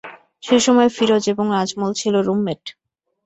[0.43, 2.63] সেই সময় ফিরোজ এবং আজমল ছিল রুমমেট।